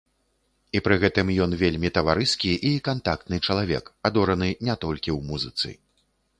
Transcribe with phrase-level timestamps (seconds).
[0.77, 5.69] І пры гэтым ён вельмі таварыскі і кантактны чалавек, адораны не толькі ў музыцы.